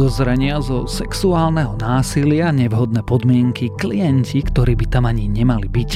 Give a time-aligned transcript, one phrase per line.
[0.00, 5.90] podozrenia zo sexuálneho násilia, nevhodné podmienky, klienti, ktorí by tam ani nemali byť.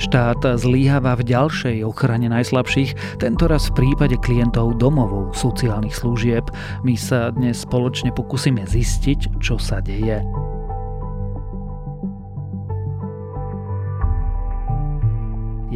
[0.00, 6.48] Štát zlíhava v ďalšej ochrane najslabších, tentoraz v prípade klientov domovov sociálnych služieb.
[6.88, 10.24] My sa dnes spoločne pokúsime zistiť, čo sa deje.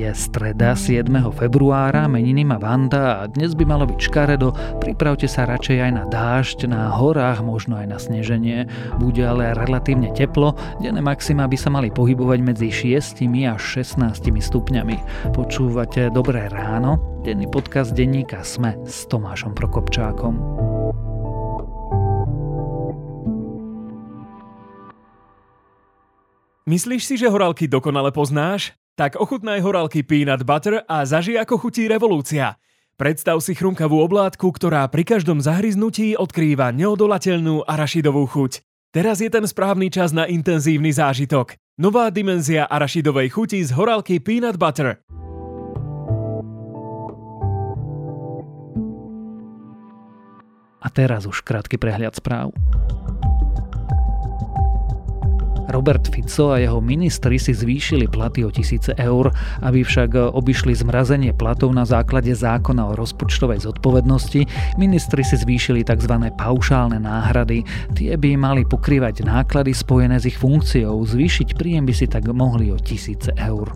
[0.04, 1.08] Je streda 7.
[1.32, 4.52] februára, meniny má Vanda a dnes by malo byť škaredo.
[4.76, 8.68] Pripravte sa radšej aj na dážď, na horách, možno aj na sneženie.
[9.00, 14.96] Bude ale relatívne teplo, denné maxima by sa mali pohybovať medzi 6 až 16 stupňami.
[15.32, 17.00] Počúvate Dobré ráno?
[17.24, 20.36] Denný podcast denníka Sme s Tomášom Prokopčákom.
[26.68, 28.83] Myslíš si, že horálky dokonale poznáš?
[28.94, 32.62] Tak ochutnaj horálky peanut butter a zaži ako chutí revolúcia.
[32.94, 38.62] Predstav si chrumkavú oblátku, ktorá pri každom zahryznutí odkrýva neodolateľnú arašidovú chuť.
[38.94, 41.58] Teraz je ten správny čas na intenzívny zážitok.
[41.74, 45.02] Nová dimenzia arašidovej chuti z horálky peanut butter.
[50.78, 52.54] A teraz už krátky prehľad správ.
[55.74, 61.34] Robert Fico a jeho ministri si zvýšili platy o tisíce eur, aby však obišli zmrazenie
[61.34, 64.46] platov na základe zákona o rozpočtovej zodpovednosti.
[64.78, 66.14] Ministri si zvýšili tzv.
[66.38, 67.66] paušálne náhrady.
[67.98, 71.02] Tie by mali pokrývať náklady spojené s ich funkciou.
[71.02, 73.74] Zvýšiť príjem by si tak mohli o tisíce eur.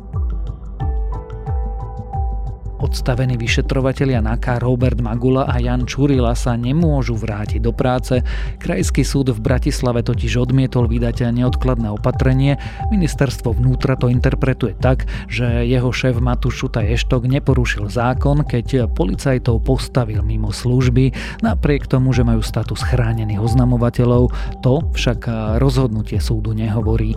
[2.89, 8.25] Odstavení vyšetrovatelia NAKA Robert Magula a Jan Čurila sa nemôžu vrátiť do práce.
[8.57, 12.57] Krajský súd v Bratislave totiž odmietol vydať neodkladné opatrenie.
[12.89, 19.69] Ministerstvo vnútra to interpretuje tak, že jeho šéf Matúš Šuta Eštok neporušil zákon, keď policajtov
[19.69, 21.13] postavil mimo služby,
[21.45, 24.33] napriek tomu, že majú status chránených oznamovateľov.
[24.65, 25.29] To však
[25.61, 27.13] rozhodnutie súdu nehovorí.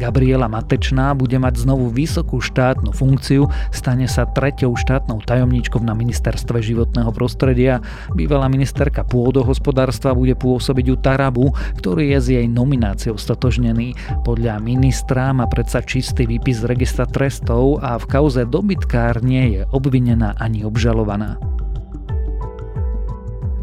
[0.00, 6.64] Gabriela Matečná bude mať znovu vysokú štátnu funkciu, stane sa treťou štátnou tajomníčkou na ministerstve
[6.64, 7.84] životného prostredia.
[8.16, 11.46] Bývalá ministerka pôdohospodárstva bude pôsobiť u Tarabu,
[11.76, 13.92] ktorý je s jej nomináciou stotožnený.
[14.24, 19.62] Podľa ministra má predsa čistý výpis z registra trestov a v kauze dobytkár nie je
[19.68, 21.36] obvinená ani obžalovaná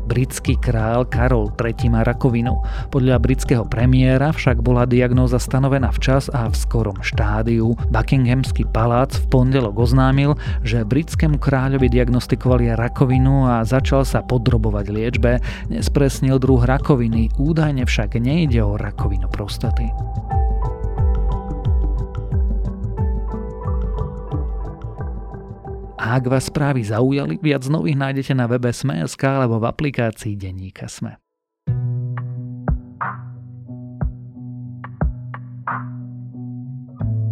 [0.08, 2.64] britský král Karol III má rakovinu.
[2.90, 7.76] Podľa britského premiéra však bola diagnóza stanovená včas a v skorom štádiu.
[7.92, 15.44] Buckinghamský palác v pondelok oznámil, že britskému kráľovi diagnostikovali rakovinu a začal sa podrobovať liečbe.
[15.68, 19.92] Nespresnil druh rakoviny, údajne však nejde o rakovinu prostaty.
[25.98, 30.86] A ak vás správy zaujali, viac nových nájdete na webe Sme.sk alebo v aplikácii Denníka
[30.86, 31.18] Sme.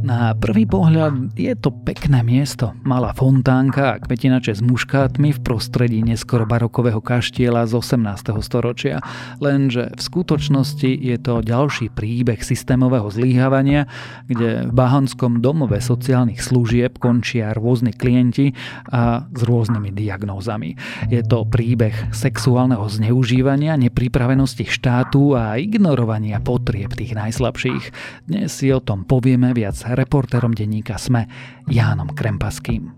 [0.06, 2.78] Na prvý pohľad je to pekné miesto.
[2.86, 8.38] Malá fontánka a kvetinače s muškátmi v prostredí neskoro barokového kaštiela z 18.
[8.46, 9.02] storočia.
[9.42, 13.90] Lenže v skutočnosti je to ďalší príbeh systémového zlíhavania,
[14.30, 18.54] kde v Bahonskom domove sociálnych služieb končia rôzni klienti
[18.94, 20.78] a s rôznymi diagnózami.
[21.10, 27.84] Je to príbeh sexuálneho zneužívania, nepripravenosti štátu a ignorovania potrieb tých najslabších.
[28.30, 31.26] Dnes si o tom povieme viac reportérom denníka SME
[31.72, 32.94] Jánom Krempaským.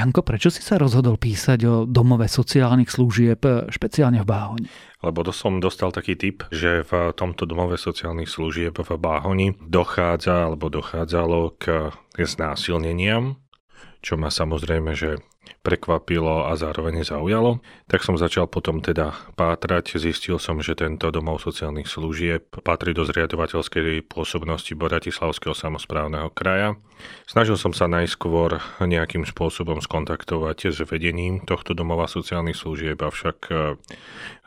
[0.00, 4.66] Janko, prečo si sa rozhodol písať o domove sociálnych služieb, špeciálne v Báhoni?
[5.04, 10.48] Lebo to som dostal taký tip, že v tomto domove sociálnych služieb v Báhoni dochádza
[10.48, 13.36] alebo dochádzalo k znásilneniam,
[14.00, 15.20] čo ma samozrejme, že
[15.60, 20.00] prekvapilo a zároveň zaujalo, tak som začal potom teda pátrať.
[20.00, 26.80] Zistil som, že tento domov sociálnych služieb patrí do zriadovateľskej pôsobnosti Bratislavského samozprávneho kraja.
[27.28, 33.76] Snažil som sa najskôr nejakým spôsobom skontaktovať s vedením tohto domova sociálnych služieb, avšak eh,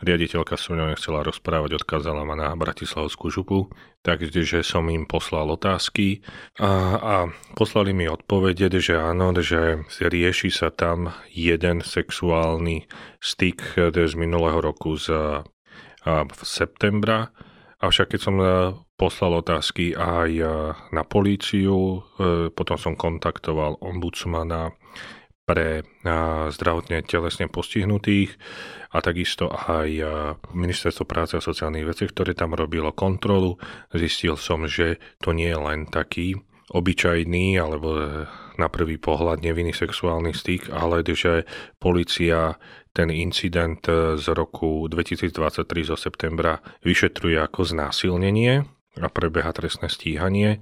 [0.02, 3.70] riaditeľka so mnou nechcela rozprávať, odkázala ma na Bratislavskú župu,
[4.04, 6.20] takže som im poslal otázky
[6.60, 7.16] a, a
[7.56, 12.86] poslali mi odpovede, že áno, že rieši sa tam jeden sexuálny
[13.24, 15.10] styk z minulého roku z
[16.04, 17.32] v septembra.
[17.84, 18.48] Avšak keď som e,
[18.96, 20.46] poslal otázky aj e,
[20.96, 24.72] na políciu, e, potom som kontaktoval ombudsmana,
[25.44, 25.84] pre
[26.56, 28.32] zdravotne telesne postihnutých
[28.96, 29.90] a takisto aj
[30.56, 33.60] Ministerstvo práce a sociálnych vecí, ktoré tam robilo kontrolu.
[33.92, 36.40] Zistil som, že to nie je len taký
[36.74, 38.04] obyčajný alebo e,
[38.56, 41.46] na prvý pohľad nevinný sexuálny styk, ale že
[41.78, 42.56] policia
[42.96, 48.64] ten incident e, z roku 2023 zo septembra vyšetruje ako znásilnenie
[49.02, 50.62] a prebeha trestné stíhanie.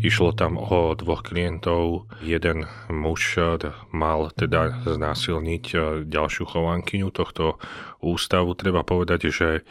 [0.00, 2.08] Išlo tam o dvoch klientov.
[2.24, 3.36] Jeden muž
[3.92, 7.60] mal teda znásilniť e, ďalšiu chovankyňu tohto
[8.00, 8.56] ústavu.
[8.56, 9.62] Treba povedať, že e,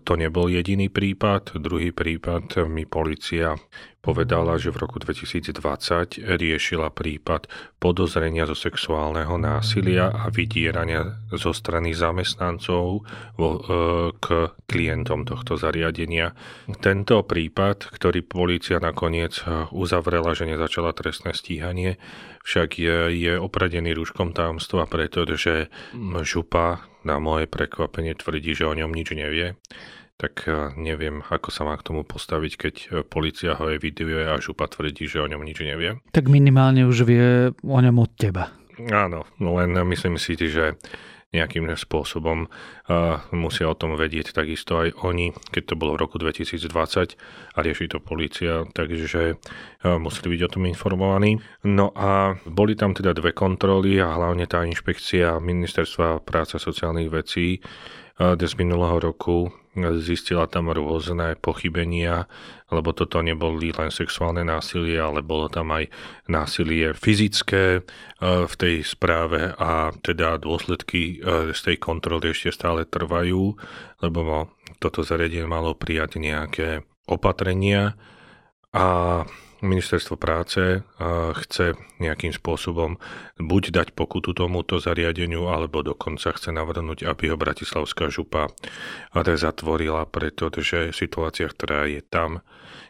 [0.00, 1.56] to nebol jediný prípad.
[1.58, 3.56] Druhý prípad mi policia
[4.00, 11.92] povedala, že v roku 2020 riešila prípad podozrenia zo sexuálneho násilia a vydierania zo strany
[11.92, 13.00] zamestnancov e,
[14.16, 14.26] k
[14.64, 16.32] klientom tohto zariadenia.
[16.80, 19.40] Tento prípad, ktorý policia nakoniec
[19.72, 22.00] uzavrela, že nezačala trestné stíhanie,
[22.44, 25.68] však je, je opradený rúškom tajomstva, pretože
[26.24, 29.56] župa na moje prekvapenie tvrdí, že o ňom nič nevie
[30.20, 34.36] tak e, neviem, ako sa má k tomu postaviť, keď e, policia ho eviduje a
[34.36, 35.96] župa tvrdí, že o ňom nič nevie.
[36.12, 38.52] Tak minimálne už vie o ňom od teba.
[38.92, 40.76] Áno, len myslím si, že
[41.30, 46.18] nejakým spôsobom uh, musia o tom vedieť takisto aj oni, keď to bolo v roku
[46.18, 46.66] 2020
[47.54, 51.38] a rieši to policia, takže uh, museli byť o tom informovaní.
[51.62, 57.62] No a boli tam teda dve kontroly a hlavne tá inšpekcia Ministerstva práce sociálnych vecí
[58.20, 59.48] z minulého roku
[60.02, 62.26] zistila tam rôzne pochybenia,
[62.68, 65.86] lebo toto neboli len sexuálne násilie, ale bolo tam aj
[66.26, 67.82] násilie fyzické e,
[68.20, 73.54] v tej správe a teda dôsledky e, z tej kontroly ešte stále trvajú,
[74.02, 74.52] lebo
[74.82, 77.94] toto zariadenie malo prijať nejaké opatrenia
[78.74, 79.22] a
[79.60, 80.80] ministerstvo práce
[81.36, 82.96] chce nejakým spôsobom
[83.36, 88.48] buď dať pokutu tomuto zariadeniu, alebo dokonca chce navrhnúť, aby ho Bratislavská župa
[89.14, 92.44] zatvorila, pretože situácia, ktorá je tam,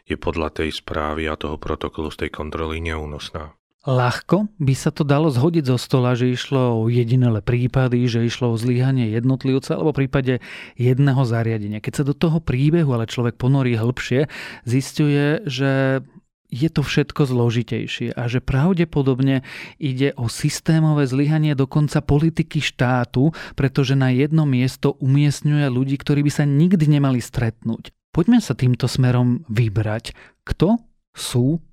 [0.07, 3.53] je podľa tej správy a toho protokolu z tej kontroly neúnosná.
[3.81, 8.53] Ľahko by sa to dalo zhodiť zo stola, že išlo o jedinele prípady, že išlo
[8.53, 10.37] o zlyhanie jednotlivca alebo v prípade
[10.77, 11.81] jedného zariadenia.
[11.81, 14.29] Keď sa do toho príbehu ale človek ponorí hĺbšie,
[14.69, 16.05] zistuje, že
[16.51, 19.47] je to všetko zložitejšie a že pravdepodobne
[19.79, 26.31] ide o systémové zlyhanie dokonca politiky štátu, pretože na jedno miesto umiestňuje ľudí, ktorí by
[26.31, 27.95] sa nikdy nemali stretnúť.
[28.11, 30.11] Poďme sa týmto smerom vybrať.
[30.43, 30.75] Kto
[31.15, 31.63] sú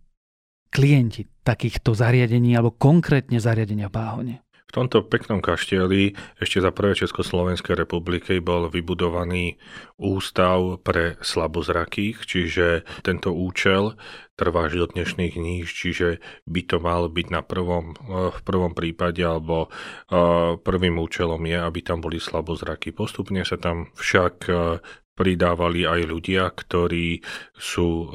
[0.71, 4.35] klienti takýchto zariadení alebo konkrétne zariadenia v Báhone?
[4.69, 9.57] V tomto peknom kaštieli ešte za prvé Československej republiky bol vybudovaný
[9.97, 13.97] ústav pre slabozrakých, čiže tento účel
[14.37, 18.77] trvá až do dnešných dní, čiže by to mal byť na prvom, eh, v prvom
[18.77, 22.93] prípade, alebo eh, prvým účelom je, aby tam boli slabozraky.
[22.93, 24.85] Postupne sa tam však eh,
[25.19, 27.27] pridávali aj ľudia, ktorí
[27.59, 28.07] sú e,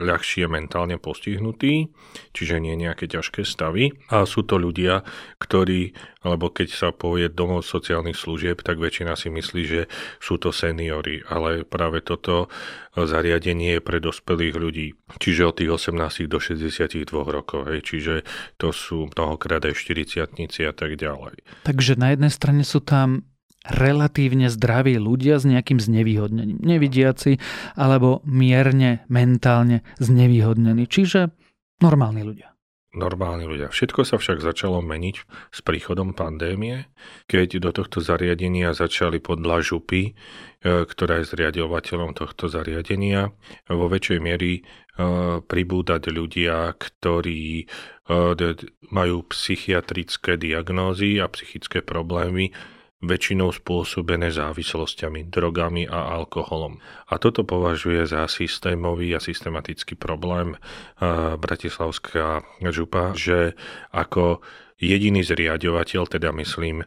[0.00, 1.92] ľahšie mentálne postihnutí,
[2.32, 3.92] čiže nie nejaké ťažké stavy.
[4.08, 5.04] A sú to ľudia,
[5.36, 5.92] ktorí,
[6.24, 9.82] alebo keď sa povie domov sociálnych služieb, tak väčšina si myslí, že
[10.24, 12.48] sú to seniory, ale práve toto
[12.96, 18.14] zariadenie je pre dospelých ľudí, čiže od tých 18 do 62 rokov, hej, čiže
[18.56, 20.24] to sú mnohokrát aj 40
[20.64, 21.44] a tak ďalej.
[21.68, 23.28] Takže na jednej strane sú tam
[23.66, 26.58] relatívne zdraví ľudia s nejakým znevýhodnením.
[26.62, 27.42] Nevidiaci
[27.74, 30.86] alebo mierne mentálne znevýhodnení.
[30.86, 31.34] Čiže
[31.82, 32.58] normálni ľudia.
[32.88, 33.68] Normálni ľudia.
[33.68, 35.16] Všetko sa však začalo meniť
[35.52, 36.88] s príchodom pandémie,
[37.28, 40.12] keď do tohto zariadenia začali podľa župy, e,
[40.88, 43.28] ktorá je zriadovateľom tohto zariadenia,
[43.68, 44.62] vo väčšej miery e,
[45.44, 47.64] pribúdať ľudia, ktorí e,
[48.88, 52.56] majú psychiatrické diagnózy a psychické problémy,
[52.98, 56.82] väčšinou spôsobené závislosťami, drogami a alkoholom.
[57.06, 60.58] A toto považuje za systémový a systematický problém
[61.38, 62.42] Bratislavská
[62.74, 63.54] župa, že
[63.94, 64.42] ako
[64.82, 66.82] jediný zriadovateľ, teda myslím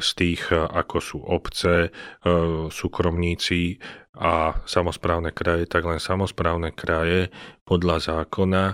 [0.00, 1.88] z tých, ako sú obce,
[2.68, 3.80] súkromníci
[4.12, 7.32] a samozprávne kraje, tak len samozprávne kraje
[7.64, 8.64] podľa zákona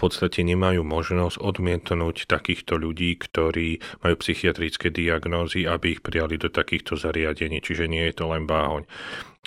[0.00, 6.96] podstate nemajú možnosť odmietnúť takýchto ľudí, ktorí majú psychiatrické diagnózy, aby ich prijali do takýchto
[6.96, 7.60] zariadení.
[7.60, 8.88] Čiže nie je to len báhoň.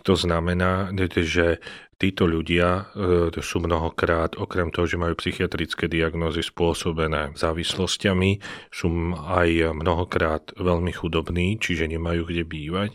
[0.04, 0.92] To znamená,
[1.24, 1.64] že
[1.96, 9.72] títo ľudia e, sú mnohokrát, okrem toho, že majú psychiatrické diagnózy spôsobené závislosťami, sú aj
[9.72, 12.92] mnohokrát veľmi chudobní, čiže nemajú kde bývať.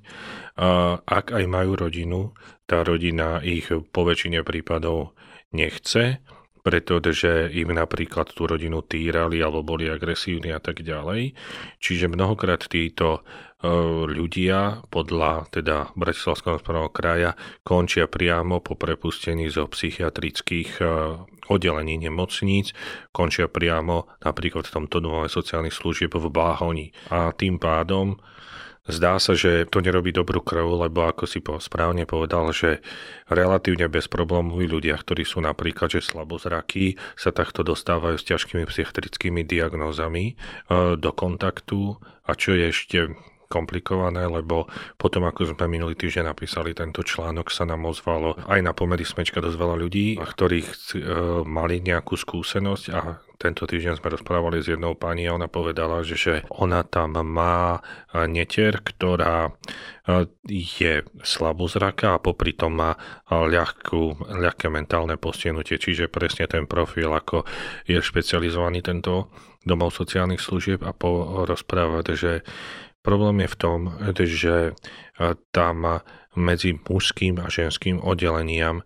[0.61, 2.37] A ak aj majú rodinu,
[2.69, 5.17] tá rodina ich po väčšine prípadov
[5.57, 6.21] nechce,
[6.61, 11.33] pretože im napríklad tú rodinu týrali alebo boli agresívni a tak ďalej.
[11.79, 13.21] Čiže mnohokrát títo
[13.63, 13.71] e,
[14.07, 17.31] ľudia podľa teda Bratislavského správneho kraja
[17.63, 20.85] končia priamo po prepustení zo psychiatrických e,
[21.49, 22.77] oddelení nemocníc,
[23.11, 26.93] končia priamo napríklad v tomto domove sociálnych služieb v Bláhoni.
[27.09, 28.21] A tým pádom
[28.89, 32.81] Zdá sa, že to nerobí dobrú krv, lebo ako si správne povedal, že
[33.29, 40.33] relatívne bezproblémoví ľudia, ktorí sú napríklad že slabozrakí, sa takto dostávajú s ťažkými psychiatrickými diagnózami
[40.33, 40.35] e,
[40.97, 42.01] do kontaktu.
[42.25, 42.99] A čo je ešte
[43.49, 44.69] komplikované, lebo
[45.01, 49.41] potom, ako sme minulý týždeň napísali tento článok, sa nám ozvalo aj na pomery smečka
[49.41, 50.69] dosť veľa ľudí, ktorí e,
[51.49, 56.17] mali nejakú skúsenosť a tento týždeň sme rozprávali s jednou pani a ona povedala, že,
[56.19, 57.81] že ona tam má
[58.13, 59.51] e, netier, ktorá e,
[60.45, 63.01] je slabozraka a popri tom má
[63.33, 67.49] ľahkú, ľahké mentálne postihnutie, čiže presne ten profil, ako
[67.89, 69.33] je špecializovaný tento
[69.69, 72.33] domov sociálnych služieb a porozprávať, že
[73.03, 73.81] Problém je v tom,
[74.27, 74.73] že e,
[75.55, 76.03] tam
[76.39, 78.83] medzi mužským a ženským oddeleniam e,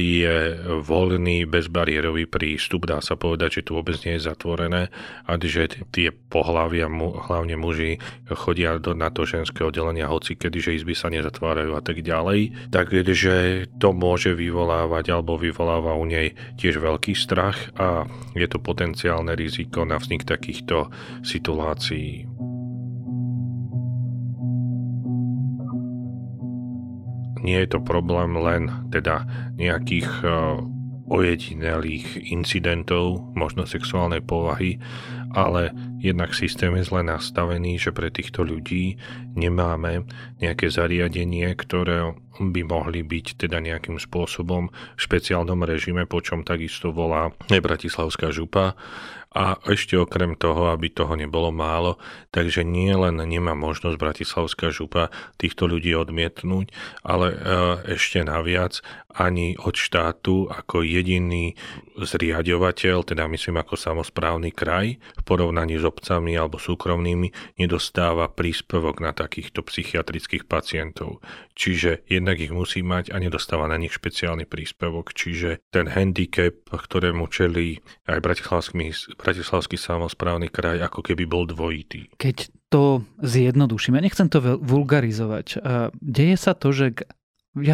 [0.00, 0.36] je
[0.80, 2.88] voľný, bezbariérový prístup.
[2.88, 4.88] Dá sa povedať, že tu vôbec nie je zatvorené
[5.28, 6.88] a že tie pohľavia,
[7.28, 8.00] hlavne muži,
[8.32, 12.72] chodia do, na to ženské oddelenia, hoci kedy, že izby sa nezatvárajú a tak ďalej.
[12.72, 19.36] Takže to môže vyvolávať alebo vyvoláva u nej tiež veľký strach a je to potenciálne
[19.36, 20.88] riziko na vznik takýchto
[21.22, 22.35] situácií.
[27.46, 29.22] Nie je to problém len teda
[29.54, 30.28] nejakých e,
[31.06, 34.82] ojedinelých incidentov, možno sexuálnej povahy,
[35.30, 35.70] ale
[36.02, 38.98] jednak systém je zle nastavený, že pre týchto ľudí
[39.38, 40.02] nemáme
[40.42, 46.90] nejaké zariadenie, ktoré by mohli byť teda nejakým spôsobom v špeciálnom režime, po čom takisto
[46.90, 48.74] volá Bratislavská župa
[49.36, 52.00] a ešte okrem toho, aby toho nebolo málo,
[52.32, 56.72] takže nie len nemá možnosť Bratislavská župa týchto ľudí odmietnúť,
[57.04, 57.38] ale e,
[58.00, 58.80] ešte naviac
[59.16, 61.52] ani od štátu ako jediný
[61.96, 69.16] zriadovateľ, teda myslím ako samozprávny kraj, v porovnaní s obcami alebo súkromnými, nedostáva príspevok na
[69.16, 71.24] takýchto psychiatrických pacientov.
[71.56, 75.16] Čiže jednak ich musí mať a nedostáva na nich špeciálny príspevok.
[75.16, 78.92] Čiže ten handicap, ktorému čelí aj Bratislavský,
[79.26, 82.06] Bratislavský samozprávny kraj, ako keby bol dvojitý.
[82.14, 85.58] Keď to zjednodušíme, nechcem to vulgarizovať,
[85.98, 86.94] deje sa to, že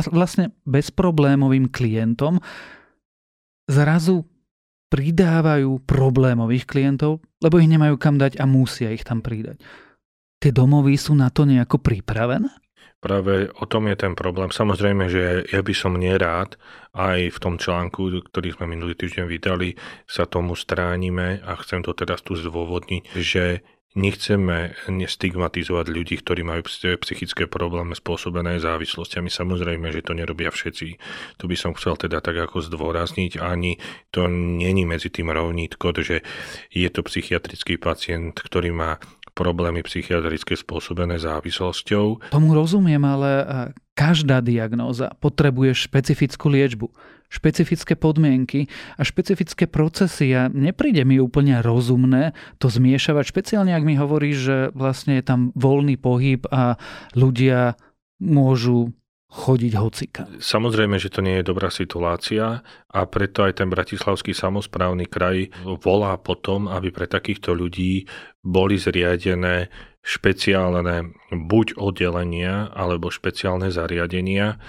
[0.09, 2.41] vlastne bezproblémovým klientom
[3.69, 4.25] zrazu
[4.89, 9.61] pridávajú problémových klientov, lebo ich nemajú kam dať a musia ich tam pridať.
[10.41, 12.49] Tie domovy sú na to nejako pripravené?
[13.03, 14.55] Práve o tom je ten problém.
[14.55, 16.55] Samozrejme, že ja by som nerád,
[16.95, 19.75] aj v tom článku, ktorý sme minulý týždeň vydali,
[20.07, 26.65] sa tomu stránime a chcem to teraz tu zdôvodniť, že nechceme nestigmatizovať ľudí, ktorí majú
[27.05, 29.29] psychické problémy spôsobené závislosťami.
[29.29, 30.89] Samozrejme, že to nerobia všetci.
[31.37, 33.77] Tu by som chcel teda tak ako zdôrazniť, ani
[34.09, 36.25] to není medzi tým rovnítko, že
[36.73, 38.97] je to psychiatrický pacient, ktorý má
[39.33, 42.33] problémy psychiatrické spôsobené závislosťou.
[42.33, 43.45] Tomu rozumiem, ale e,
[43.97, 46.87] každá diagnóza potrebuje špecifickú liečbu,
[47.33, 48.69] špecifické podmienky
[49.01, 54.69] a špecifické procesy a nepríde mi úplne rozumné to zmiešavať, špeciálne ak mi hovorí, že
[54.77, 56.77] vlastne je tam voľný pohyb a
[57.17, 57.81] ľudia
[58.21, 58.93] môžu
[59.33, 60.23] chodiť hocika.
[60.37, 62.61] Samozrejme, že to nie je dobrá situácia
[62.93, 65.49] a preto aj ten Bratislavský samozprávny kraj
[65.81, 68.05] volá potom, aby pre takýchto ľudí
[68.45, 69.73] boli zriadené
[70.05, 74.61] špeciálne buď oddelenia alebo špeciálne zariadenia,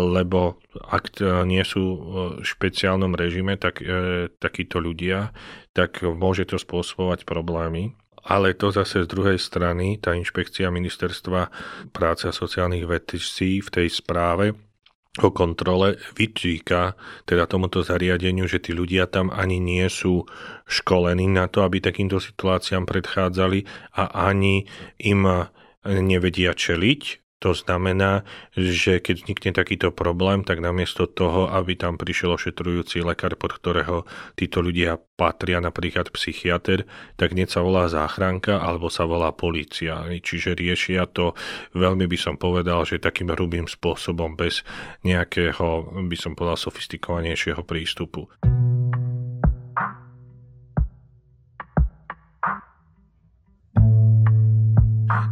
[0.00, 5.34] lebo ak nie sú v špeciálnom režime, tak e, takíto ľudia,
[5.74, 11.52] tak môže to spôsobovať problémy ale to zase z druhej strany, tá inšpekcia ministerstva
[11.92, 14.56] práce a sociálnych vecí v tej správe
[15.22, 20.26] o kontrole vyčíka teda tomuto zariadeniu, že tí ľudia tam ani nie sú
[20.66, 23.62] školení na to, aby takýmto situáciám predchádzali
[23.94, 24.66] a ani
[24.98, 25.22] im
[25.86, 28.24] nevedia čeliť To znamená,
[28.56, 34.08] že keď vznikne takýto problém, tak namiesto toho, aby tam prišiel ošetrujúci lekár, pod ktorého
[34.32, 36.88] títo ľudia patria, napríklad psychiatr,
[37.20, 40.08] tak nie sa volá záchranka alebo sa volá policia.
[40.08, 41.36] Čiže riešia to,
[41.76, 44.64] veľmi by som povedal, že takým hrubým spôsobom bez
[45.04, 48.53] nejakého, by som povedal, sofistikovanejšieho prístupu.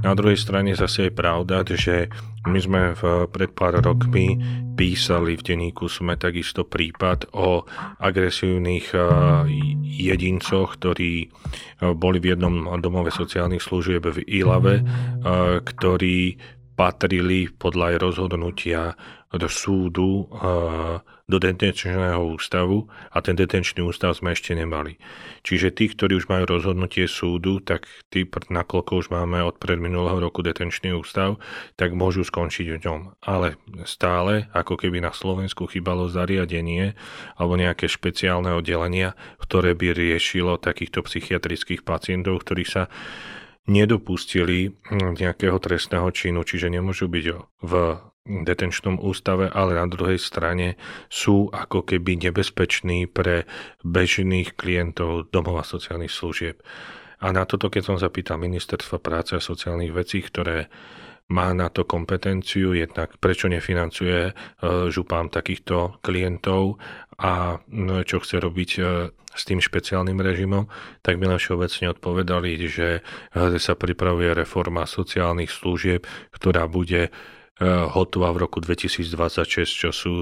[0.02, 2.10] Na druhej strane zase je pravda, že
[2.42, 4.34] my sme v, pred pár rokmi
[4.74, 7.62] písali v denníku sme takisto prípad o
[8.02, 9.02] agresívnych eh,
[9.86, 16.34] jedincoch, ktorí eh, boli v jednom domove sociálnych služieb v Ilave, eh, ktorí
[16.74, 18.80] patrili podľa aj rozhodnutia
[19.32, 20.28] do súdu
[21.24, 25.00] do detenčného ústavu a ten detenčný ústav sme ešte nemali.
[25.40, 30.44] Čiže tí, ktorí už majú rozhodnutie súdu, tak tí, nakoľko už máme od predminulého roku
[30.44, 31.40] detenčný ústav,
[31.80, 33.00] tak môžu skončiť v ňom.
[33.24, 33.56] Ale
[33.88, 36.92] stále, ako keby na Slovensku chýbalo zariadenie
[37.40, 42.92] alebo nejaké špeciálne oddelenia, ktoré by riešilo takýchto psychiatrických pacientov, ktorí sa
[43.66, 47.26] nedopustili nejakého trestného činu, čiže nemôžu byť
[47.62, 47.72] v
[48.22, 50.78] detenčnom ústave, ale na druhej strane
[51.10, 53.50] sú ako keby nebezpeční pre
[53.82, 56.62] bežných klientov domova sociálnych služieb.
[57.22, 60.66] A na toto, keď som zapýtal Ministerstva práce a sociálnych vecí, ktoré
[61.32, 64.32] má na to kompetenciu, jednak prečo nefinancuje e,
[64.92, 66.76] župám takýchto klientov
[67.16, 68.82] a no, čo chce robiť e,
[69.32, 70.68] s tým špeciálnym režimom,
[71.00, 76.04] tak mi len všeobecne odpovedali, že e, sa pripravuje reforma sociálnych služieb,
[76.36, 77.08] ktorá bude
[77.60, 80.14] hotová v roku 2026, čo sú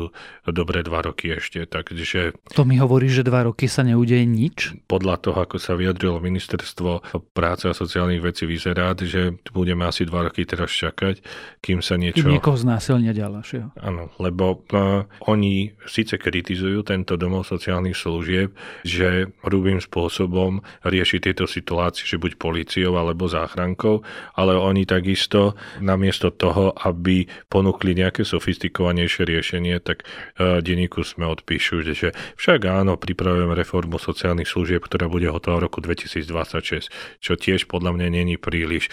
[0.44, 1.64] dobré dva roky ešte.
[1.64, 2.34] Takže...
[2.58, 4.74] To mi hovorí, že dva roky sa neudeje nič?
[4.90, 10.28] Podľa toho, ako sa vyjadrilo ministerstvo práce a sociálnych vecí, vyzerá, že budeme asi dva
[10.28, 11.22] roky teraz čakať,
[11.62, 12.26] kým sa niečo...
[12.26, 13.78] Kým niekoho znásilnia ďalšieho.
[13.78, 18.52] Áno, lebo uh, oni síce kritizujú tento domov sociálnych služieb,
[18.84, 24.02] že hrubým spôsobom rieši tieto situácie, že buď policiou alebo záchrankou,
[24.36, 27.19] ale oni takisto namiesto toho, aby
[27.50, 30.06] ponúkli nejaké sofistikovanejšie riešenie, tak
[30.38, 35.64] e, denníku sme odpíšu, že však áno, pripravujem reformu sociálnych služieb, ktorá bude hotová v
[35.66, 38.92] roku 2026, čo tiež podľa mňa není príliš,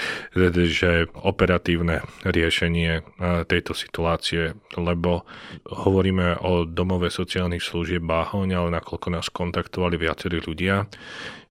[0.67, 3.01] že operatívne riešenie e,
[3.45, 5.23] tejto situácie, lebo
[5.67, 10.87] hovoríme o domove sociálnych služieb Báhoň, ale nakoľko nás kontaktovali viacerí ľudia,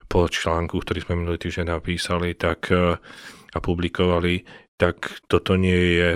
[0.06, 2.94] po článku, ktorý sme minulý týždeň napísali, tak e,
[3.56, 4.44] a publikovali,
[4.76, 6.08] tak toto nie je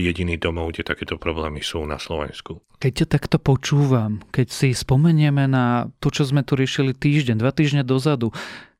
[0.00, 2.64] jediný domov, kde takéto problémy sú na Slovensku.
[2.80, 7.52] Keď ťa takto počúvam, keď si spomenieme na to, čo sme tu riešili týždeň, dva
[7.52, 8.32] týždne dozadu,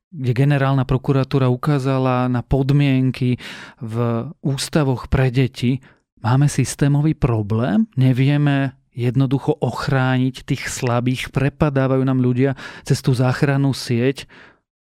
[0.08, 3.36] kde generálna prokuratúra ukázala na podmienky
[3.76, 3.96] v
[4.40, 5.84] ústavoch pre deti,
[6.24, 12.56] máme systémový problém, nevieme jednoducho ochrániť tých slabých, prepadávajú nám ľudia
[12.88, 14.24] cez tú záchrannú sieť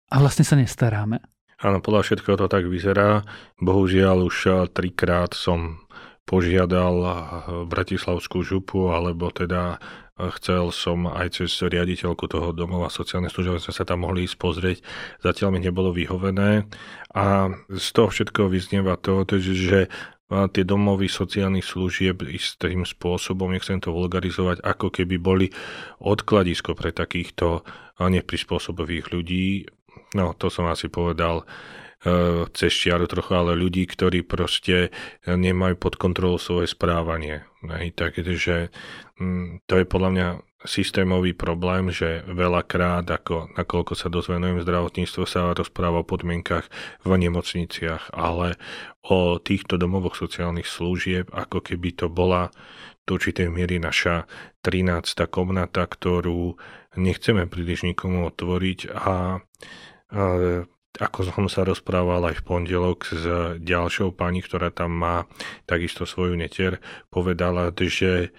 [0.09, 1.21] a vlastne sa nestaráme.
[1.61, 3.21] Áno, podľa všetkého to tak vyzerá.
[3.61, 5.85] Bohužiaľ už eh, trikrát som
[6.25, 7.15] požiadal eh,
[7.69, 13.77] Bratislavskú župu, alebo teda eh, chcel som aj cez riaditeľku toho domova sociálnej služby, sme
[13.77, 14.79] sa tam mohli ísť pozrieť.
[15.21, 16.65] Zatiaľ mi nebolo vyhovené
[17.13, 19.93] a z toho všetkého vyznieva to, že
[20.31, 25.51] tie domovy sociálnych služieb istým spôsobom, nechcem to vulgarizovať, ako keby boli
[25.99, 27.67] odkladisko pre takýchto
[27.99, 29.67] neprispôsobových ľudí,
[30.15, 31.45] no to som asi povedal e,
[32.51, 34.95] cez čiaru trochu, ale ľudí, ktorí proste
[35.27, 37.45] nemajú pod kontrolou svoje správanie.
[37.95, 38.73] Takže
[39.21, 40.29] mm, to je podľa mňa
[40.65, 46.69] systémový problém, že veľakrát, ako nakoľko sa dozvenujem zdravotníctvo, sa rozpráva o podmienkach
[47.01, 48.61] v nemocniciach, ale
[49.09, 52.53] o týchto domovoch sociálnych služieb, ako keby to bola
[53.09, 54.29] do určitej miery naša
[54.61, 55.25] 13.
[55.33, 56.61] komnata, ktorú
[57.01, 59.41] nechceme príliš nikomu otvoriť a
[61.01, 63.25] ako som sa rozprával aj v pondelok s
[63.63, 65.25] ďalšou pani, ktorá tam má
[65.65, 68.35] takisto svoju netier, povedala, že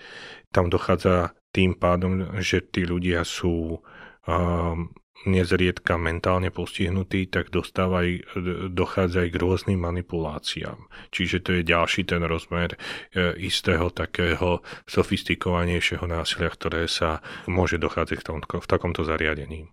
[0.52, 4.92] tam dochádza tým pádom, že tí ľudia sú um,
[5.26, 8.26] nezriedka mentálne postihnutí, tak dostávaj,
[8.74, 10.90] dochádza aj k rôznym manipuláciám.
[11.14, 12.78] Čiže to je ďalší ten rozmer e,
[13.46, 19.70] istého takého sofistikovanejšieho násilia, ktoré sa môže dochádzať v, tomto, v takomto zariadení.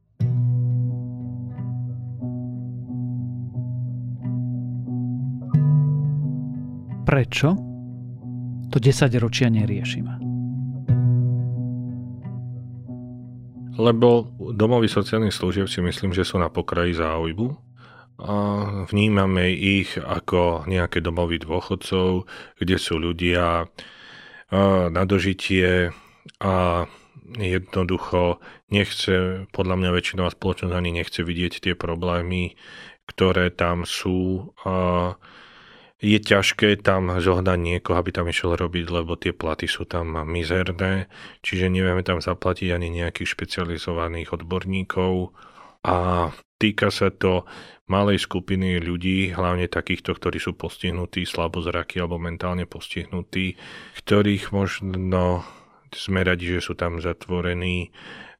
[7.09, 7.57] Prečo
[8.69, 10.21] to 10 ročia neriešime.
[13.81, 17.49] Lebo domovy sociálnych služieb si myslím, že sú na pokraji záujmu
[18.19, 18.35] A
[18.91, 22.27] vnímame ich ako nejaké domovy dôchodcov,
[22.59, 23.71] kde sú ľudia
[24.91, 25.95] na dožitie
[26.43, 26.85] a
[27.39, 28.43] jednoducho
[28.75, 32.59] nechce, podľa mňa väčšinová spoločnosť ani nechce vidieť tie problémy,
[33.07, 34.51] ktoré tam sú.
[34.67, 35.15] A
[35.99, 41.11] je ťažké tam zohnať niekoho, aby tam išiel robiť, lebo tie platy sú tam mizerné,
[41.43, 45.35] čiže nevieme tam zaplatiť ani nejakých špecializovaných odborníkov
[45.83, 46.31] a
[46.63, 47.43] týka sa to
[47.91, 53.59] malej skupiny ľudí, hlavne takýchto, ktorí sú postihnutí, slabozraky alebo mentálne postihnutí,
[53.99, 55.43] ktorých možno
[55.91, 57.91] sme radi, že sú tam zatvorení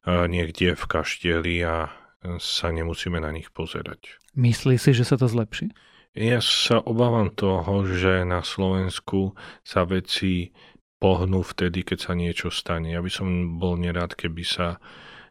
[0.07, 1.91] niekde v kaštieli a
[2.39, 4.15] sa nemusíme na nich pozerať.
[4.37, 5.75] Myslí si, že sa to zlepší?
[6.17, 10.49] Ja sa obávam toho, že na Slovensku sa veci
[10.97, 12.97] pohnú vtedy, keď sa niečo stane.
[12.97, 13.27] Ja by som
[13.61, 14.81] bol nerád, keby sa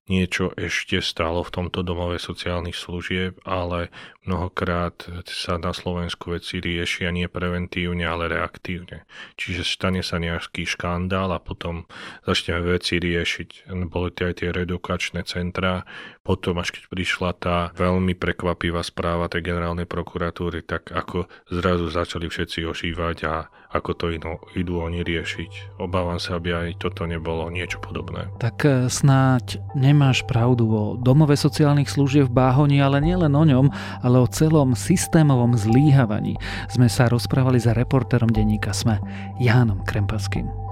[0.09, 3.93] niečo ešte stalo v tomto domove sociálnych služieb, ale
[4.25, 9.05] mnohokrát sa na Slovensku veci riešia nie preventívne, ale reaktívne.
[9.37, 11.85] Čiže stane sa nejaký škandál a potom
[12.25, 13.69] začneme veci riešiť.
[13.93, 15.85] Boli tie aj tie redukačné centra,
[16.29, 22.29] potom až keď prišla tá veľmi prekvapivá správa tej generálnej prokuratúry, tak ako zrazu začali
[22.29, 25.81] všetci ožívať a ako to idú, idú oni riešiť.
[25.81, 28.29] Obávam sa, aby aj toto nebolo niečo podobné.
[28.45, 33.73] Tak e, snáď nemáš pravdu o domove sociálnych služieb v Báhoni, ale nielen o ňom,
[34.05, 36.37] ale o celom systémovom zlíhavaní.
[36.69, 39.01] Sme sa rozprávali za reportérom denníka SME,
[39.41, 40.68] Jánom Krempaským.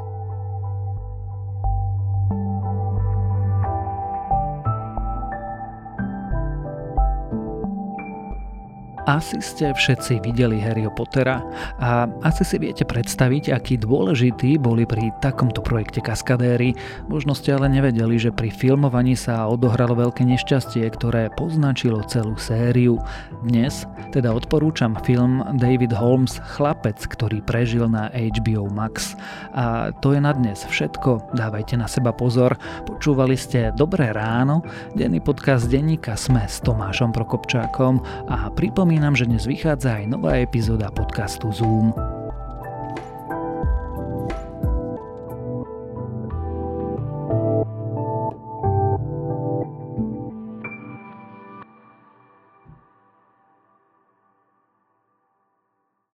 [9.07, 11.39] Asi ste všetci videli Harryho Pottera
[11.79, 16.75] a asi si viete predstaviť, akí dôležití boli pri takomto projekte kaskadéry.
[17.07, 22.99] Možno ste ale nevedeli, že pri filmovaní sa odohralo veľké nešťastie, ktoré poznačilo celú sériu.
[23.47, 29.15] Dnes teda odporúčam film David Holmes Chlapec, ktorý prežil na HBO Max.
[29.55, 31.31] A to je na dnes všetko.
[31.31, 32.59] Dávajte na seba pozor.
[32.83, 34.67] Počúvali ste Dobré ráno,
[34.99, 40.41] denný podcast denníka Sme s Tomášom Prokopčákom a pripomínam, Pripomínam, že dnes vychádza aj nová
[40.41, 42.16] epizóda podcastu Zoom.